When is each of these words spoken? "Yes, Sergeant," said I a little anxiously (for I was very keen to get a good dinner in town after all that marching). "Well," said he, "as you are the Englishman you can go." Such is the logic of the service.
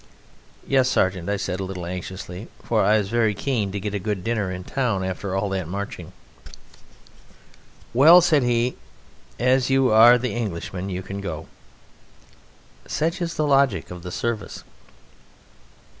"Yes, 0.67 0.89
Sergeant," 0.89 1.29
said 1.39 1.61
I 1.61 1.63
a 1.63 1.67
little 1.67 1.85
anxiously 1.85 2.47
(for 2.63 2.81
I 2.83 2.97
was 2.97 3.09
very 3.09 3.35
keen 3.35 3.71
to 3.71 3.79
get 3.79 3.93
a 3.93 3.99
good 3.99 4.23
dinner 4.23 4.51
in 4.51 4.63
town 4.63 5.03
after 5.03 5.35
all 5.35 5.47
that 5.49 5.67
marching). 5.67 6.11
"Well," 7.93 8.19
said 8.19 8.41
he, 8.41 8.77
"as 9.39 9.69
you 9.69 9.91
are 9.91 10.17
the 10.17 10.33
Englishman 10.33 10.89
you 10.89 11.03
can 11.03 11.21
go." 11.21 11.45
Such 12.87 13.21
is 13.21 13.35
the 13.35 13.45
logic 13.45 13.91
of 13.91 14.01
the 14.01 14.09
service. 14.11 14.63